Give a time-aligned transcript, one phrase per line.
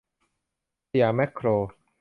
[0.89, 1.47] สยามแม็คโคร